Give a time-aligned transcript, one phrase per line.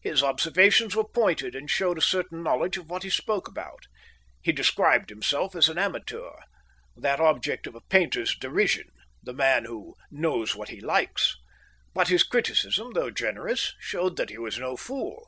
[0.00, 3.84] His observations were pointed and showed a certain knowledge of what he spoke about.
[4.40, 6.30] He described himself as an amateur,
[6.96, 8.88] that object of a painter's derision:
[9.22, 11.36] the man "who knows what he likes";
[11.92, 15.26] but his criticism, though generous, showed that he was no fool.